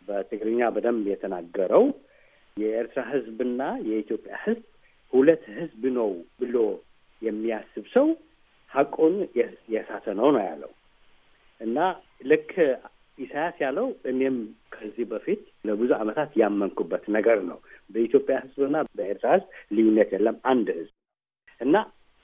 በትግርኛ 0.07 0.61
በደንብ 0.75 1.05
የተናገረው 1.11 1.85
የኤርትራ 2.57 3.01
ህዝብና 3.11 3.61
የኢትዮጵያ 3.89 4.35
ህዝብ 4.45 4.63
ሁለት 5.13 5.43
ህዝብ 5.57 5.83
ነው 5.97 6.09
ብሎ 6.39 6.55
የሚያስብ 7.21 7.85
ሰው 7.93 8.07
ሀቁን 8.71 9.13
የሳተ 9.73 10.05
ነው 10.19 10.27
ነው 10.35 10.41
ያለው 10.47 10.71
እና 11.61 11.77
ልክ 12.31 12.51
ኢሳያስ 13.17 13.57
ያለው 13.63 13.87
እኔም 14.09 14.35
ከዚህ 14.73 15.05
በፊት 15.11 15.39
ለብዙ 15.65 15.91
ዓመታት 15.99 16.31
ያመንኩበት 16.41 17.05
ነገር 17.15 17.39
ነው። 17.49 17.57
በኢትዮጵያ 17.95 18.35
ህዝብና 18.43 18.77
በኤርትራ 18.97 19.29
ህዝብ 19.35 19.47
ልዩነት 19.77 20.09
የለም፣ 20.15 20.37
አንድ 20.51 20.67
ህዝብ 20.77 20.93
እና 21.61 21.75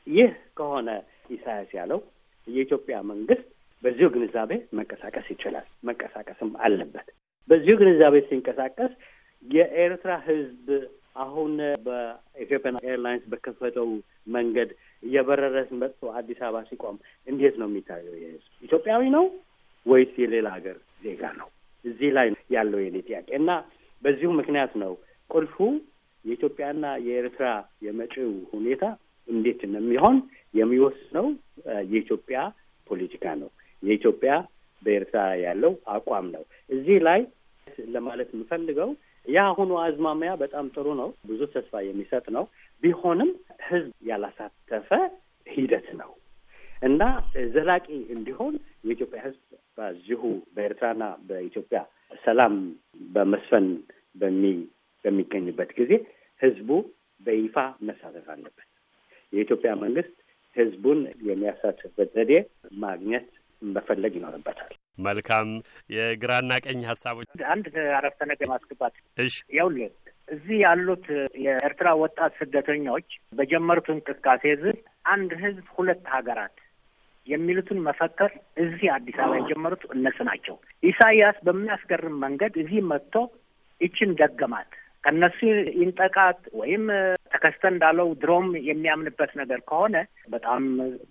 ይህ 0.07 0.29
ከሆነ 0.57 0.89
ኢሳያስ 1.29 1.71
ያለው 1.79 1.99
የኢትዮጵያ 2.47 2.95
መንግስት 3.11 3.47
በዚሁ 3.83 4.07
ግንዛቤ 4.15 4.51
መንቀሳቀስ 4.77 5.27
ይችላል፣ 5.33 5.67
መንቀሳቀስም 5.87 6.51
አለበት። 6.65 7.07
በዚሁ 7.50 7.73
ግንዛቤ 7.79 8.15
ሲንቀሳቀስ 8.27 8.91
የኤርትራ 9.45 10.12
ህዝብ 10.27 10.67
አሁን 11.23 11.51
በ 11.85 12.02
Ethiopian 12.02 12.77
Airlines 12.91 13.23
በከፈተው 13.31 13.89
መንገድ 14.27 14.69
እየበረረ 15.03 15.55
መጥቶ 15.81 16.12
አዲስ 16.19 16.39
አበባ 16.45 16.62
ሲቆም 16.69 16.95
እንዴት 17.27 17.55
ነው 17.62 17.67
የሚታየው? 17.69 18.15
የህዝብ 18.21 18.45
ኢትዮጵያዊ 18.63 19.01
ነው 19.15 19.25
ወይስ 19.85 20.13
የሌላ 20.21 20.47
ሀገር 20.55 20.77
ዜጋ 21.03 21.23
ነው? 21.39 21.50
እዚህ 21.85 22.09
ላይ 22.17 22.27
ያለው 22.55 22.79
የኔ 22.83 22.97
ጥያቄ 23.07 23.27
እና 23.39 23.50
በዚሁ 24.03 24.29
ምክንያት 24.39 24.73
ነው 24.83 24.93
ቁልፉ 25.29 25.55
የኢትዮጵያና 26.25 26.85
የኤርትራ 27.07 27.47
የመጪው 27.85 28.31
ሁኔታ 28.53 28.83
እንዴት 29.27 29.59
እንደሚሆን 29.67 30.17
የሚወስነው 30.53 31.27
የኢትዮጵያ 31.91 32.39
ፖለቲካ 32.88 33.25
ነው። 33.41 33.50
የኢትዮጵያ 33.83 34.31
በኤርትራ 34.83 35.21
ያለው 35.43 35.73
አቋም 35.93 36.27
ነው። 36.35 36.43
እዚህ 36.69 36.97
ላይ 37.07 37.21
ለማለት 37.95 38.29
የምፈልገው 38.33 38.89
የአሁኑ 39.25 39.71
አዝማሚያ 39.83 40.31
በጣም 40.41 40.65
ጥሩ 40.75 40.87
ነው፣ 41.01 41.09
ብዙ 41.29 41.41
ተስፋ 41.53 41.81
የሚሰጥ 41.85 42.25
ነው። 42.37 42.45
ቢሆንም 42.83 43.29
ህዝብ 43.67 43.91
ያላሳተፈ 44.09 44.89
ሂደት 45.47 45.87
ነው 46.01 46.11
እና 46.81 47.01
ዘላቂ 47.53 47.85
እንዲሆን 48.15 48.53
የኢትዮጵያ 48.85 49.19
ህዝብ 49.25 49.41
በዚሁ 49.77 50.21
በኤርትራና 50.55 51.03
በኢትዮጵያ 51.29 51.79
ሰላም 52.23 52.55
በመስፈን 53.13 53.67
በሚ 54.15 54.43
በሚገኝበት 55.05 55.71
ጊዜ 55.79 55.93
ህዝቡ 56.41 56.69
በይፋ 57.21 57.55
መሳተፍ 57.87 58.27
አለበት። 58.33 58.67
የኢትዮጵያ 59.33 59.71
መንግስት 59.83 60.13
ህዝቡን 60.55 60.99
የሚያሳትፍበት 61.27 62.09
ዘዴ 62.17 62.33
ማግኘት 62.83 63.27
መፈለግ 63.72 64.13
ይኖርበታል። 64.17 64.72
መልካም 65.00 65.50
የግራና 65.96 66.51
ቀኝ 66.65 66.82
ሀሳቦች 66.89 67.29
አንድ 67.53 67.67
አረፍተ 67.98 68.22
ነገር 68.32 68.48
ማስገባት 68.51 68.96
እሺ፣ 69.17 69.36
ይኸውልህ 69.55 69.91
እዚህ 70.27 70.58
ያሉት 70.63 71.05
የኤርትራ 71.43 71.88
ወጣት 72.01 72.34
ስደተኞች 72.39 73.08
በጀመሩት 73.38 73.88
እንቅስቃሴ 73.93 74.53
ዝ 74.62 74.74
አንድ 75.13 75.32
ህዝብ 75.41 75.65
ሁለት 75.75 76.05
ሀገራት 76.13 76.55
የሚሉትን 77.27 77.79
መፈከር 77.88 78.32
እዚህ 78.63 78.88
አዲስ 78.96 79.17
አበባ 79.20 79.36
የጀመሩት 79.39 79.84
እነሱ 79.96 80.17
ናቸው። 80.29 80.55
ኢሳያስ 80.84 81.38
በሚያስገርም 81.46 82.15
መንገድ 82.24 82.53
እዚህ 82.63 82.82
መጥቶ 82.91 83.15
ይችን 83.82 84.10
ደገማት። 84.20 84.72
ከነሱ 85.03 85.39
ይንጠቃት 85.79 86.41
ወይም 86.60 86.84
ተከስተ 87.34 87.63
እንዳለው 87.72 88.10
ድሮም 88.22 88.48
የሚያምንበት 88.67 89.32
ነገር 89.41 89.60
ከሆነ 89.70 89.96
በጣም 90.29 90.63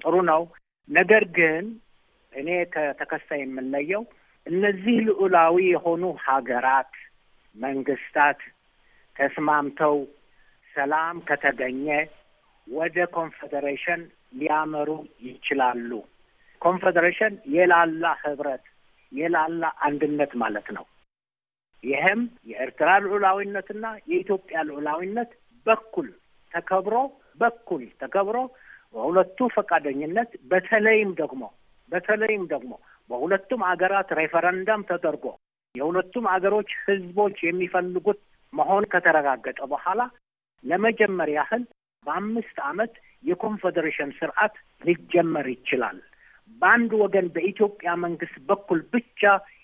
ጥሩ 0.03 0.15
ነው። 0.31 0.43
ነገር 0.89 1.25
ግን 1.37 1.65
እኔ 2.33 2.49
ከተከሳ 2.75 3.29
የምለየው 3.39 4.03
እነዚህ 4.47 4.97
ልዑላዊ 5.09 5.57
የሆኑ 5.73 6.05
ሀገራት 6.27 6.93
መንግስታት 7.57 8.41
ተስማምተው 9.17 9.97
ሰላም 10.75 11.17
ከተገኘ 11.29 11.87
ወደ 12.69 12.97
ኮንፌዴሬሽን 13.17 14.03
ሊያመሩ 14.41 14.91
ይችላሉ። 15.27 15.91
ኮንፌዴሬሽን 16.63 17.35
የላላ 17.55 18.13
ህብረት፣ 18.23 18.65
የላላ 19.13 19.63
አንድነት 19.87 20.33
ማለት 20.43 20.69
ነው። 20.77 20.85
ይህም 21.85 22.21
የኤርትራ 22.51 22.91
ልዑላዊነትና 23.05 23.87
የኢትዮጵያ 24.11 24.59
ልዑላዊነት 24.69 25.31
በኩል 25.67 26.09
ተከብሮ 26.53 26.97
በኩል 27.41 27.83
ተከብሮ 28.03 28.39
በሁለቱ 28.95 29.39
ፈቃደኝነት 29.55 30.31
በተለይም 30.51 31.11
ደግሞ 31.21 31.43
በተለይም 31.93 32.45
ደግሞ 32.53 32.73
በሁለቱም 33.11 33.63
አገራት 33.71 34.11
ሬፈረንደም 34.19 34.83
ተደርጎ 34.91 35.25
የሁለቱም 35.75 36.27
አገሮች 36.33 36.71
ህዝቦች 36.85 37.37
የሚፈልጉት 37.45 38.21
መሆን 38.53 38.85
ከተረጋገጠ 38.93 39.61
በኋላ 39.73 40.01
ለመጀመር 40.65 41.29
ያህል 41.37 41.63
በአምስት 42.07 42.57
ዓመት 42.69 42.93
የኮንፌዴሬሽን 43.25 44.11
ስርዓት 44.19 44.55
ሊጀመር 44.83 45.47
ይችላል። 45.55 45.99
በአንድ 46.57 46.93
ወገን 47.03 47.27
በኢትዮጵያ 47.35 47.91
መንግስት 48.05 48.37
በኩል 48.49 48.81
ብቻ 48.95 49.21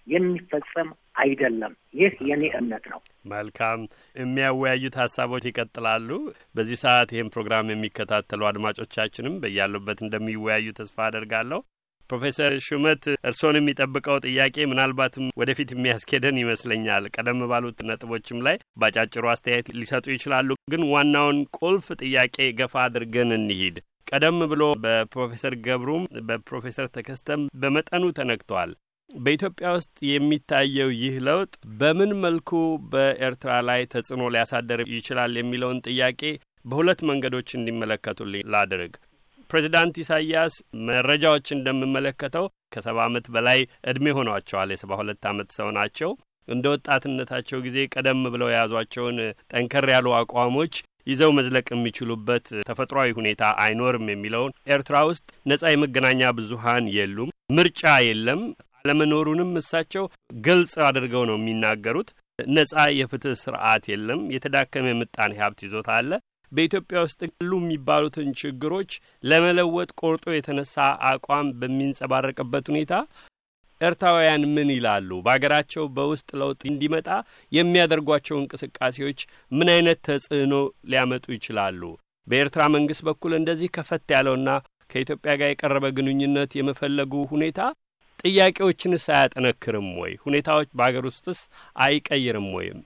የሚፈጸም 0.06 0.90
አይደለም። 1.18 1.72
ይህ 1.98 2.12
የኔ 2.28 2.44
እምነት 2.58 2.84
ነው። 2.92 3.00
መልካም 3.32 3.80
የሚያወያዩት 4.16 4.96
ሀሳቦች 5.02 5.44
ይቀጥላሉ። 5.48 6.10
በዚህ 6.54 6.78
ሰዓት 6.84 7.10
ይህን 7.14 7.32
ፕሮግራም 7.34 7.72
የሚከታተሉ 7.72 8.42
አድማጮቻችንም 8.50 9.34
በያሉበት 9.42 10.00
እንደሚወያዩ 10.06 10.68
ተስፋ 10.78 10.98
አደርጋለሁ። 11.08 11.60
ፕሮፌሰር 12.10 12.52
ሹመት 12.66 13.02
እርስዎን 13.20 13.58
የሚጠብቀው 13.58 14.16
ጥያቄ 14.26 14.66
ምናልባትም 14.68 15.26
ወደፊት 15.40 15.70
የሚያስኬደን 15.74 16.40
ይመስለኛል። 16.42 17.06
ቀደም 17.16 17.40
ባሉት 17.50 17.78
ነጥቦችም 17.88 18.42
ላይ 18.46 18.58
ባጫጭሩ 18.80 19.24
አስተያየት 19.32 19.70
ሊሰጡ 19.78 20.06
ይችላሉ። 20.14 20.44
ግን 20.72 20.84
ዋናውን 20.92 21.38
ቁልፍ 21.58 21.86
ጥያቄ 22.02 22.36
ገፋ 22.60 22.74
አድርገን 22.84 23.32
እንሂድ። 23.38 23.78
ቀደም 24.10 24.38
ብሎ 24.50 24.62
በፕሮፌሰር 24.82 25.54
ገብሩም 25.64 26.04
በፕሮፌሰር 26.28 26.86
ተከስተም 26.94 27.42
በመጠኑ 27.62 28.04
ተነክቷል። 28.18 28.70
በኢትዮጵያ 29.10 29.68
ውስጥ 29.76 29.94
የሚታየው 30.08 30.90
ይህ 30.98 31.14
ለውጥ 31.26 31.52
በምን 31.78 32.10
መልኩ 32.22 32.50
በኤርትራ 32.92 33.52
ላይ 33.68 33.80
ተጽዕኖ 33.92 34.22
ሊያሳደር 34.34 34.80
ይችላል 34.94 35.32
የሚለውን 35.38 35.82
ጥያቄ 35.86 36.20
በሁለት 36.64 37.00
መንገዶች 37.10 37.48
እንዲመለከቱልኝ 37.56 38.42
ላድርግ። 38.52 38.94
ፕሬዚዳንት 39.50 39.94
ኢሳያስ 40.02 40.54
መረጃዎች 40.88 41.46
እንደምመለከተው 41.56 42.46
ከሰባ 42.74 42.98
ዓመት 43.06 43.26
በላይ 43.34 43.60
እድሜ 43.90 44.06
ሆኗቸዋል። 44.18 44.72
የሰባ 44.74 44.98
ሁለት 45.00 45.24
ዓመት 45.30 45.50
ሰው 45.58 45.68
ናቸው። 45.78 46.10
እንደ 46.48 46.64
ወጣትነታቸው 46.72 47.58
ጊዜ 47.64 47.78
ቀደም 47.94 48.20
ብለው 48.34 48.48
የያዟቸውን 48.50 49.16
ጠንከር 49.52 49.86
ያሉ 49.94 50.08
አቋሞች 50.18 50.74
ይዘው 51.06 51.30
መዝለቅ 51.36 51.66
የሚችሉበት 51.72 52.46
ተፈጥሯዊ 52.68 53.10
ሁኔታ 53.18 53.42
አይኖርም 53.62 54.06
የሚለውን 54.10 54.54
ኤርትራ 54.72 54.96
ውስጥ 55.10 55.26
ነጻ 55.50 55.62
የመገናኛ 55.72 56.30
ብዙኃን 56.38 56.86
የሉም፣ 56.96 57.30
ምርጫ 57.50 57.82
የለም 58.06 58.40
አለመኖሩንም 58.80 59.52
እሳቸው 59.60 60.04
ግልጽ 60.44 60.74
አድርገው 60.86 61.22
ነው 61.28 61.36
የሚናገሩት። 61.38 62.10
ነጻ 62.38 62.74
የፍትህ 62.98 63.38
ስርዓት 63.40 63.84
የለም፣ 63.92 64.20
የተዳከመ 64.34 64.86
የምጣኔ 64.92 65.32
ሀብት 65.40 65.60
ይዞታ 65.66 65.88
አለ። 65.98 66.10
በኢትዮጵያ 66.52 66.98
ውስጥ 67.06 67.20
ያሉ 67.28 67.52
የሚባሉትን 67.60 68.28
ችግሮች 68.40 68.90
ለመለወጥ 69.24 69.90
ቆርጦ 70.02 70.26
የተነሳ 70.34 70.76
አቋም 71.10 71.48
በሚንጸባረቅበት 71.60 72.66
ሁኔታ 72.72 72.92
ኤርትራውያን 73.80 74.44
ምን 74.54 74.68
ይላሉ? 74.74 75.10
በሀገራቸው 75.24 75.84
በውስጥ 75.96 76.28
ለውጥ 76.40 76.60
እንዲመጣ 76.70 77.08
የሚያደርጓቸው 77.52 78.36
እንቅስቃሴዎች 78.40 79.20
ምን 79.52 79.68
አይነት 79.74 79.98
ተጽዕኖ 80.08 80.54
ሊያመጡ 80.90 81.26
ይችላሉ? 81.36 81.82
በኤርትራ 82.26 82.62
መንግስት 82.76 83.02
በኩል 83.08 83.32
እንደዚህ 83.36 83.68
ከፈት 83.76 84.08
ያለውና 84.16 84.48
ከኢትዮጵያ 84.90 85.32
ጋር 85.40 85.48
የቀረበ 85.52 85.86
ግንኙነት 85.98 86.50
የመፈለጉ 86.58 87.14
ሁኔታ 87.32 87.60
ጥያቄዎችንስ 88.22 89.04
አያጠነክርም 89.16 89.88
ወይ? 90.00 90.12
ሁኔታዎች 90.26 90.68
በሀገር 90.78 91.04
ውስጥስ 91.10 91.40
አይቀይርም 91.78 92.48
ወይም 92.56 92.78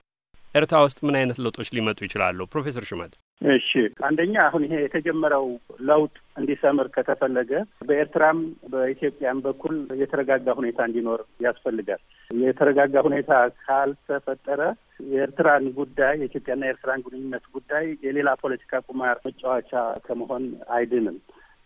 ኤርትራ 0.55 0.79
ውስጥ 0.85 0.99
ምን 1.07 1.15
አይነት 1.19 1.37
ለውጦች 1.43 1.69
ሊመጡ 1.75 1.99
ይችላሉ? 2.05 2.39
ፕሮፌሰር 2.51 2.83
ሹመት 2.89 3.13
እሺ፣ 3.41 3.69
አንደኛ 4.07 4.35
አሁን 4.43 4.63
ይሄ 4.65 4.75
የተጀመረው 4.81 5.45
ለውጥ 5.87 6.11
እንዲሰምር 6.37 6.87
ከተፈለገ 6.95 7.51
በኤርትራም 7.87 8.37
በኢትዮጵያም 8.73 9.39
በኩል 9.45 9.75
የተረጋጋ 10.01 10.55
ሁኔታ 10.59 10.79
እንዲኖር 10.87 11.21
ያስፈልጋል። 11.45 12.01
የተረጋጋ 12.43 12.95
ሁኔታ 13.07 13.31
ካልተፈጠረ 13.63 14.61
የኤርትራን 15.07 15.65
ጉዳይ 15.79 16.15
የኢትዮጵያና 16.17 16.63
የኤርትራን 16.65 17.05
ግንኙነት 17.07 17.45
ጉዳይ 17.55 17.85
የሌላ 18.05 18.29
ፖለቲካ 18.43 18.83
ቁማር 18.87 19.17
መጫወቻ 19.27 19.71
ከመሆን 20.05 20.45
አይድንም 20.77 21.17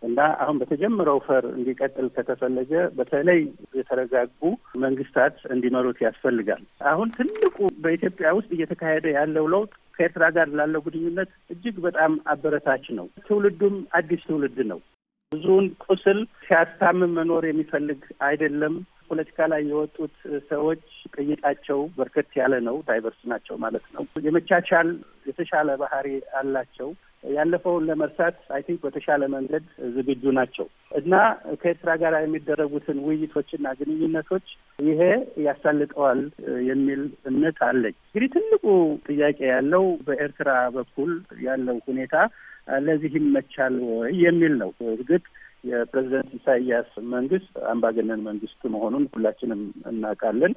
እና 0.02 0.18
አሁን 0.42 0.56
በተጀመረው 0.60 1.18
ፈር 1.24 1.44
እንዲቀጥል 1.54 2.08
ከተፈለገ 2.16 2.72
በተለይ 2.98 3.40
የተረጋጉ 3.78 4.40
መንግስታት 4.82 5.36
እንዲመሩት 5.54 5.98
ያስፈልጋል። 6.04 6.62
አሁን 6.90 7.08
ትልቁ 7.16 7.56
በኢትዮጵያ 7.84 8.30
ውስጥ 8.36 8.50
እየተካሄደ 8.56 9.06
ያለው 9.16 9.46
ለውጥ 9.54 9.72
ከኤርትራ 9.98 10.24
ጋር 10.36 10.48
ላለው 10.58 10.82
ግንኙነት 10.86 11.30
እጅግ 11.50 11.76
በጣም 11.86 12.12
አበረታች 12.32 12.86
ነው። 12.98 13.06
ትውልዱም 13.26 13.76
አዲስ 13.98 14.22
ትውልድ 14.28 14.58
ነው። 14.70 14.80
ብዙውን 15.32 15.66
ቁስል 15.84 16.18
ሲያስታምም 16.44 17.10
መኖር 17.16 17.44
የሚፈልግ 17.46 18.00
አይደለም። 18.28 18.74
ፖለቲካ 19.08 19.46
ላይ 19.52 19.62
የወጡት 19.68 20.14
ሰዎች 20.50 20.82
ቅይጣቸው 21.14 21.78
በርከት 21.96 22.30
ያለ 22.40 22.54
ነው። 22.68 22.76
ዳይቨርስ 22.88 23.20
ናቸው 23.32 23.56
ማለት 23.64 23.86
ነው። 23.94 24.04
የመቻቻል 24.26 24.88
የተሻለ 25.28 25.76
ባህሪ 25.82 26.08
አላቸው። 26.40 26.88
ያለፈውን 27.24 27.86
ለመርሳት 27.88 28.36
I 28.54 28.60
think 28.66 28.80
በተሻለ 28.84 29.22
መንገድ 29.32 29.64
ዝግጁ 29.94 30.32
ናቸው 30.36 30.66
እና 30.98 31.14
ከኤርትራ 31.60 31.90
ጋር 32.02 32.14
የሚደረጉትን 32.18 32.98
ውይይቶችና 33.06 33.72
ግንኙነቶች 33.80 34.46
ይሄ 34.82 35.00
ያሳልጠዋል 35.46 36.20
የሚል 36.68 37.02
እምነት 37.30 37.58
አለኝ። 37.68 37.96
እንግዲህ 38.06 38.30
ትልቁ 38.36 38.64
ጥያቄ 39.08 39.38
ያለው 39.52 39.84
በኤርትራ 40.06 40.48
በኩል 40.76 41.12
ያለው 41.42 41.78
ሁኔታ 41.88 42.14
ለዚህ 42.86 43.12
ይመቻል 43.18 43.76
ወይ 43.92 44.14
የሚል 44.24 44.54
ነው። 44.62 44.70
እርግጥ 44.92 45.24
የፕሬዚደንት 45.64 46.32
ኢሳያስ 46.38 46.90
መንግስት 47.12 47.52
አምባገነን 47.70 48.20
መንግስት 48.26 48.60
መሆኑን 48.74 49.04
ሁላችንም 49.14 49.62
እናውቃለን። 49.90 50.52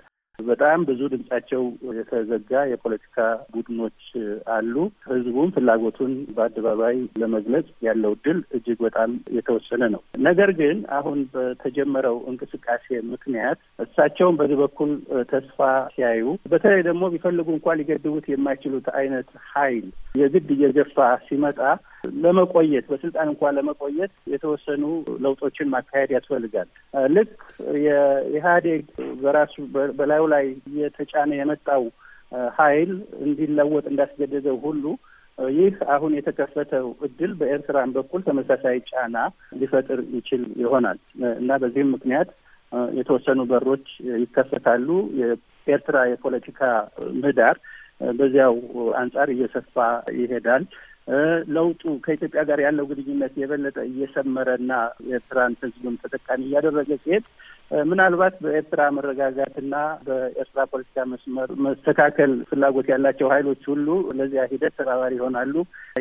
በጣም 0.48 0.86
ብዙ 0.90 1.02
ድምጻቸው 1.14 1.62
የተዘጋ 1.98 2.52
የፖለቲካ 2.72 3.18
ቡድኖች 3.54 4.00
አሉ። 4.56 4.76
ህዝቡም 5.08 5.54
ፍላጎቱን 5.56 6.14
በአደባባይ 6.36 6.98
ለመግለጽ 7.22 7.68
ያለው 7.88 8.14
እድል 8.18 8.40
እጅግ 8.58 8.80
በጣም 8.86 9.10
የተወሰነ 9.38 9.84
ነው። 9.96 10.02
ነገር 10.28 10.52
ግን 10.60 10.78
አሁን 10.98 11.20
በተጀመረው 11.36 12.18
እንቅስቃሴ 12.32 12.86
ምክንያት 13.14 13.60
እሳቸውን 13.86 14.38
በዚህ 14.42 14.60
በኩል 14.64 14.92
ተስፋ 15.32 15.60
ሲያዩ፣ 15.94 16.26
በተለይ 16.52 16.82
ደግሞ 16.90 17.04
ቢፈልጉ 17.14 17.48
እንኳ 17.56 17.76
ሊገድቡት 17.82 18.28
የማይችሉት 18.32 18.88
አይነት 19.00 19.30
ኃይል 19.52 19.88
የግድ 20.22 20.50
እየገፋ 20.56 20.98
ሲመጣ 21.28 21.60
ለመቆየት 22.22 22.86
በስልጣን 22.92 23.30
እንኳን 23.32 23.56
ለመቆየት 23.58 24.14
የተወሰኑ 24.34 24.84
ለውጦችን 25.24 25.72
ማካሄድ 25.74 26.12
ያስፈልጋል። 26.16 26.68
ልክ 27.16 27.32
የኢህአዴግ 27.86 28.84
በራሱ 29.22 29.56
በላዩ 30.00 30.24
ላይ 30.34 30.46
እየተጫነ 30.72 31.32
የመጣው 31.40 31.84
ኃይል 32.58 32.92
እንዲለወጥ 33.26 33.86
እንዳስገደደው 33.90 34.58
ሁሉ 34.66 34.84
ይህ 35.56 35.76
አሁን 35.94 36.12
የተከፈተው 36.16 36.88
እድል 37.06 37.32
በኤርትራን 37.40 37.92
በኩል 37.96 38.22
ተመሳሳይ 38.28 38.78
ጫና 38.90 39.18
ሊፈጥር 39.60 40.00
ይችል 40.16 40.42
ይሆናል 40.62 40.98
እና 41.36 41.52
በዚህም 41.62 41.94
ምክንያት 41.96 42.32
የተወሰኑ 42.96 43.40
በሮች 43.50 43.88
ይከፈታሉ። 44.22 44.88
የኤርትራ 45.20 45.98
የፖለቲካ 46.12 46.62
ምህዳር 47.18 47.58
በዚያው 48.14 48.56
አንጻር 49.02 49.28
እየሰፋ 49.34 49.76
ይሄዳል። 50.20 50.64
ለውጡ 51.56 51.82
ከኢትዮጵያ 52.04 52.42
ጋር 52.50 52.60
ያለው 52.66 52.86
ግንኙነት 52.92 53.34
የበለጠ 53.40 53.78
እየሰመረና 53.88 54.72
የኤርትራን 55.08 55.56
ሕዝብም 55.62 55.96
ተጠቃሚ 56.04 56.42
እያደረገ 56.48 56.90
ሲሄድ 57.02 57.26
ምናልባት 57.86 58.34
በኤርትራ 58.44 58.82
መረጋጋትና 58.96 59.76
በኤርትራ 60.08 60.62
ፖለቲካ 60.72 61.06
መስመር 61.12 61.50
መስተካከል 61.66 62.32
ፍላጎት 62.50 62.88
ያላቸው 62.92 63.28
ኃይሎች 63.34 63.62
ሁሉ 63.72 63.88
ለዚያ 64.18 64.44
ሂደት 64.52 64.74
ተባባሪ 64.80 65.14
ይሆናሉ 65.20 65.54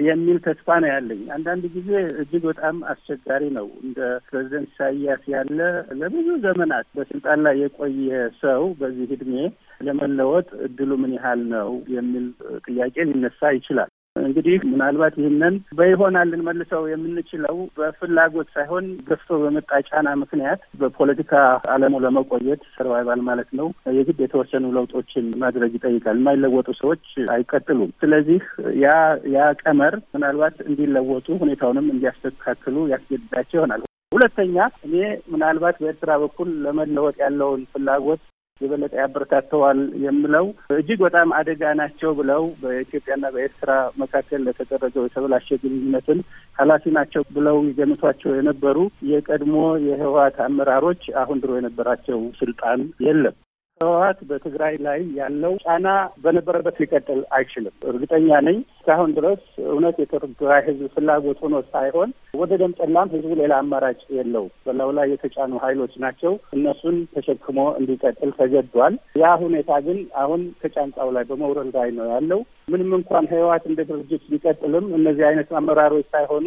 የሚል 0.05 0.38
ተስፋ 0.46 0.79
ነው 0.83 0.90
ያለኝ። 0.92 1.23
አንዳንድ 1.37 1.64
ጊዜ 1.77 1.90
እጅግ 2.23 2.42
በጣም 2.51 2.77
አስቸጋሪ 2.92 3.44
ነው። 3.59 3.68
እንደ 3.85 3.99
ፕሬዚደንት 4.29 4.68
ኢሳያስ 4.73 5.23
ያለ 5.35 5.59
ለብዙ 6.01 6.29
ዘመናት 6.46 6.88
በስልጣን 6.96 7.40
ላይ 7.46 7.57
የቆየ 7.62 8.11
ሰው 8.42 8.64
በዚህ 8.81 9.11
እድሜ 9.11 9.35
ለመለወጥ 9.81 10.49
እድሉ 10.66 10.92
ምን 11.03 11.14
ያህል 11.18 11.42
ነው 11.55 11.70
የሚል 11.94 12.27
ጥያቄ 12.66 12.96
ሊነሳ 13.11 13.53
ይችላል። 13.59 13.90
እንግዲህ 14.16 14.57
ምናልባት 14.70 15.14
ይህንን 15.18 15.55
በይሆናል 15.79 16.29
ልንመልሰው 16.33 16.83
የምንችለው 16.90 17.57
በፍላጎት 17.77 18.49
ሳይሆን 18.55 18.87
ገፍቶ 19.09 19.38
በመጣ 19.42 19.70
ጫና 19.88 20.09
ምክንያት 20.23 20.62
በፖለቲካ 20.81 21.33
ዓለሙ 21.75 22.01
ለመቆየት 22.05 22.62
ሰርቫይቫል 22.75 23.20
ማለት 23.29 23.51
ነው 23.61 23.68
የግድ 23.99 24.18
የተወሰኑ 24.25 24.73
ለውጦችን 24.77 25.27
ማድረግ 25.42 25.75
ይጠይቃል። 25.79 26.18
የማይለወጡ 26.20 26.68
ሰዎች 26.81 27.05
አይቀጥሉም። 27.35 27.92
ስለዚህ 28.03 28.42
ያ 28.83 28.88
ያ 29.35 29.49
ቀመር 29.62 29.96
ምናልባት 30.14 30.59
እንዲለወጡ 30.66 31.29
ሁኔታውንም 31.42 31.92
እንዲያስተካክሉ 31.94 32.77
ያስገድዳቸው 32.92 33.59
ይሆናል። 33.61 33.85
ሁለተኛ 34.12 34.57
እኔ 34.87 34.94
ምናልባት 35.33 35.77
በኤርትራ 35.81 36.12
በኩል 36.23 36.49
ለመለወጥ 36.64 37.16
ያለውን 37.23 37.61
ፍላጎት 37.73 38.23
የበለጠ 38.61 38.92
ያበረታተዋል 39.01 39.79
የምለው 40.05 40.46
እጅግ 40.77 41.01
በጣም 41.07 41.29
አደጋ 41.38 41.73
ናቸው 41.81 42.11
ብለው 42.18 42.42
በኢትዮጵያና 42.62 43.27
በኤርትራ 43.35 43.70
መካከል 44.03 44.42
ለተደረገው 44.46 45.07
የተበላሸ 45.07 45.59
ግንኙነትን 45.62 46.20
ኃላፊ 46.59 46.92
ናቸው 46.96 47.23
ብለው 47.37 47.59
ይገምቷቸው 47.68 48.33
የነበሩ 48.35 48.79
የቀድሞ 49.11 49.55
የህወሓት 49.87 50.38
አመራሮች 50.46 51.05
አሁን 51.23 51.40
ድሮ 51.42 51.53
የነበራቸው 51.59 52.20
ስልጣን 52.40 52.81
የለም። 53.07 53.37
ህወሓት 53.81 54.19
በትግራይ 54.29 54.75
ላይ 54.87 54.99
ያለው 55.19 55.53
ጫና 55.62 55.88
በነበረበት 56.25 56.79
ሊቀጥል 56.83 57.21
አይችልም። 57.37 57.75
እርግጠኛ 57.90 58.40
ነኝ 58.47 58.57
እስካሁን 58.73 59.11
ድረስ 59.19 59.43
እውነት 59.66 59.97
የትግራይ 60.03 60.61
ህዝብ 60.66 60.83
ፍላጎት 60.95 61.38
ሆኖ 61.45 61.61
ሳይሆን 61.71 62.11
ወደ 62.40 62.59
ደም 62.62 62.73
ጠላም 62.81 63.12
ህዝቡ 63.14 63.31
ሌላ 63.40 63.53
አማራጭ 63.62 64.01
የለው። 64.16 64.45
በላዩ 64.66 64.90
ላይ 64.99 65.09
የተጫኑ 65.12 65.53
ኃይሎች 65.64 65.95
ናቸው። 66.05 66.35
እነሱን 66.57 66.99
ተሸክሞ 67.14 67.59
እንዲቀጥል 67.81 68.33
ተገዷል። 68.40 68.97
ያ 69.23 69.33
ሁኔታ 69.45 69.81
ግን 69.87 70.01
አሁን 70.25 70.43
ከጫንቃው 70.62 71.12
ላይ 71.16 71.27
በመውረድ 71.31 71.71
ላይ 71.79 71.90
ነው 71.99 72.09
ያለው። 72.14 72.43
ምንም 72.73 72.93
እንኳን 72.99 73.31
ህወሓት 73.33 73.64
እንደ 73.71 73.81
ድርጅት 73.88 74.25
ቢቀጥልም 74.33 74.88
እነዚህ 74.99 75.27
አይነት 75.31 75.51
አመራሮች 75.61 76.07
ሳይሆኑ 76.14 76.47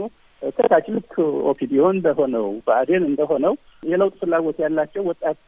ከታች 0.52 0.86
ልክ 0.96 1.14
ኦፒዲዮ 1.50 1.82
እንደሆነው 1.94 2.46
ብአዴን 2.66 3.04
እንደሆነው 3.10 3.54
የለውጥ 3.84 4.16
ፍላጎት 4.22 4.58
ያላቸው 4.64 5.04
ወጣት 5.10 5.40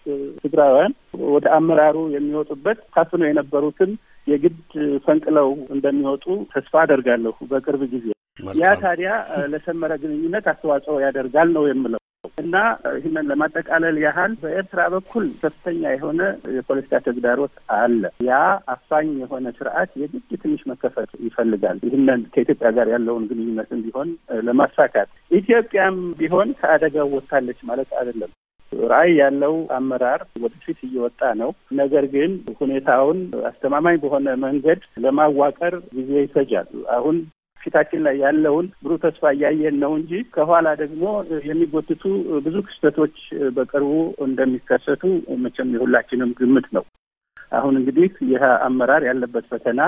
ትግራውያን 0.43 0.93
ወደ 1.33 1.45
አመራሩ 1.57 1.97
የሚወጡበት 2.15 2.79
ታፍነው 2.95 3.29
የነበሩትን 3.29 3.91
የግድ 4.27 4.57
ፈንቅለው 5.05 5.49
እንደሚወጡ 5.75 6.25
ተስፋ 6.53 6.73
አደርጋለሁ 6.83 7.35
በቅርብ 7.51 7.83
ጊዜ። 7.93 8.05
ያ 8.55 8.71
ታዲያ 8.81 9.11
ለሰመረ 9.51 9.93
ግንኙነት 10.01 10.47
አስተዋጽኦ 10.51 10.95
ያደርጋል 11.05 11.49
ነው 11.57 11.63
የምለው። 11.69 12.01
እና 12.41 12.55
ይህንን 12.97 13.29
ለማጠቃለል 13.31 13.97
ያህል 14.03 14.33
በኤርትራ 14.41 14.81
በኩል 14.95 15.25
ከፍተኛ 15.41 15.83
የሆነ 15.95 16.21
የፖለቲካ 16.57 17.01
ተግዳሮት 17.07 17.55
አለ። 17.77 18.01
ያ 18.27 18.39
አፋኝ 18.75 19.11
የሆነ 19.23 19.53
ስርዓት 19.57 19.91
የግድ 20.01 20.29
ትንሽ 20.43 20.63
መከፈት 20.71 21.11
ይፈልጋል። 21.25 21.79
ይህንን 21.87 22.23
ከኢትዮጵያ 22.33 22.71
ጋር 22.77 22.89
ያለውን 22.95 23.27
ግንኙነትን 23.31 23.83
ቢሆን 23.85 24.09
ለማሳካት 24.47 25.09
ኢትዮጵያም 25.39 25.97
ቢሆን 26.19 26.49
ከአደጋው 26.59 27.13
ወጥታለች 27.15 27.61
ማለት 27.69 27.91
አይደለም። 27.99 28.33
ራዕይ 28.89 29.13
ያለው 29.19 29.55
አመራር 29.75 30.21
ወደፊት 30.43 30.79
እየወጣ 30.87 31.21
ነው። 31.41 31.49
ነገር 31.79 32.05
ግን 32.15 32.31
ሁኔታውን 32.59 33.19
አስተማማኝ 33.49 33.97
በሆነ 34.03 34.27
መንገድ 34.45 34.81
ለማዋቀር 35.03 35.75
ጊዜ 35.95 36.11
ይፈጃል። 36.25 36.67
አሁን 36.95 37.17
ፊታችን 37.65 38.01
ላይ 38.05 38.15
ያለውን 38.23 38.65
ብሩህ 38.81 38.99
ተስፋ 39.03 39.31
እያየን 39.35 39.77
ነው 39.83 39.91
እንጂ 39.99 40.21
ከኋላ 40.35 40.67
ደግሞ 40.81 41.03
የሚጎትቱ 41.47 42.03
ብዙ 42.45 42.55
ክስተቶች 42.67 43.15
በቅርቡ 43.55 43.91
እንደሚከሰቱ 44.25 45.03
መቼም 45.45 45.73
የሁላችንም 45.75 46.35
ግምት 46.39 46.67
ነው። 46.77 46.85
አሁን 47.51 47.73
እንግዲህ 47.79 48.09
ይህ 48.29 48.43
አመራር 48.67 49.03
ያለበት 49.09 49.45
ፈተና 49.51 49.81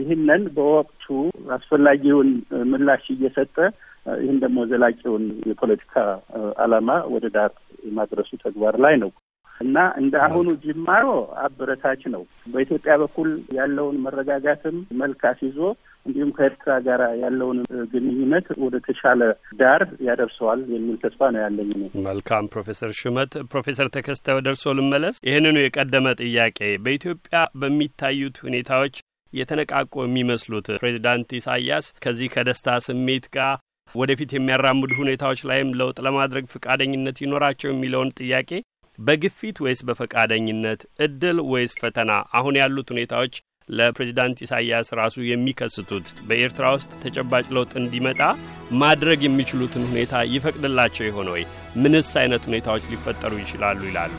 ይህንን 0.00 0.42
በወቅቱ 0.56 1.06
አስፈላጊውን 1.56 2.30
ምላሽ 2.70 3.04
እየሰጠ 3.14 3.56
ይህን 4.16 4.38
ደግሞ 4.42 4.58
ዘላቂውን 4.70 5.24
የፖለቲካ 5.50 5.94
ዓላማ 6.64 6.90
ወደ 7.14 7.26
ዳር 7.36 7.52
የማድረሱ 7.86 8.30
ተግባር 8.44 8.74
ላይ 8.84 8.94
ነው 9.02 9.10
እና 9.60 9.76
እንደ 10.00 10.14
አሁኑ 10.26 10.48
ጅማሮ 10.64 11.06
አበረታች 11.44 12.02
ነው። 12.14 12.22
በኢትዮጵያ 12.52 12.94
በኩል 13.02 13.28
ያለውን 13.58 13.96
መረጋጋትም 14.06 14.76
መልክ 15.00 15.22
አስይዞ 15.30 15.58
እንዲሁም 16.06 16.30
ከኤርትራ 16.36 16.72
ጋር 16.86 17.00
ያለውን 17.22 17.58
ግንኙነት 17.92 18.46
ወደ 18.64 18.76
ተሻለ 18.86 19.20
ዳር 19.60 19.82
ያደርሰዋል 20.08 20.60
የሚል 20.74 20.96
ተስፋ 21.02 21.30
ነው 21.34 21.40
ያለኝ። 21.44 21.70
መልካም 22.06 22.50
ፕሮፌሰር 22.52 22.92
ሹመት። 23.00 23.32
ፕሮፌሰር 23.52 23.90
ተከስተ 23.96 24.24
እርስዎ 24.44 24.72
ልመለስ። 24.78 25.16
ይህንኑ 25.28 25.56
የቀደመ 25.62 26.06
ጥያቄ 26.22 26.58
በኢትዮጵያ 26.84 27.32
በሚታዩት 27.62 28.38
ሁኔታዎች 28.46 28.96
የተነቃቁ 29.32 29.94
የሚመስሉት 30.04 30.66
ፕሬዚዳንት 30.80 31.30
ኢሳያስ 31.38 31.86
ከዚህ 32.04 32.28
ከደስታ 32.34 32.76
ስሜት 32.86 33.24
ጋር 33.36 33.54
ወደፊት 33.94 34.30
የሚያራምዱ 34.34 34.90
ሁኔታዎች 35.00 35.40
ላይም 35.48 35.68
ለውጥ 35.80 35.98
ለማድረግ 36.06 36.44
ፈቃደኝነት 36.54 37.18
ይኖራቸው 37.24 37.68
የሚለውን 37.70 38.10
ጥያቄ 38.20 38.50
በግፊት 38.98 39.56
ወይስ 39.64 39.80
በፈቃደኝነት፣ 39.86 40.80
እድል 40.98 41.38
ወይስ 41.50 41.72
ፈተና? 41.80 42.10
አሁን 42.32 42.54
ያሉት 42.60 42.88
ሁኔታዎች 42.94 43.34
ለፕሬዚዳንት 43.68 44.42
ኢሳያስ 44.42 44.88
ራሱ 44.92 45.16
የሚከስቱት 45.22 46.06
በኤርትራ 46.26 46.66
ውስጥ 46.76 46.90
ተጨባጭ 47.04 47.44
ለውጥ 47.50 47.72
እንዲመጣ 47.76 48.20
ማድረግ 48.72 49.20
የሚችሉትን 49.24 49.86
ሁኔታ 49.86 50.24
ይፈቅድላቸው 50.26 51.06
የሆነ 51.06 51.30
ወይ? 51.30 51.44
ምንስ 51.76 52.10
አይነት 52.16 52.44
ሁኔታዎች 52.44 52.84
ሊፈጠሩ 52.92 53.32
ይችላሉ 53.38 53.80
ይላሉ? 53.84 54.12